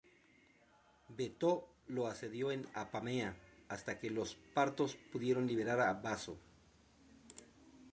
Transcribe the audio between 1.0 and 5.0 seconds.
Veto lo asedió en Apamea hasta que los partos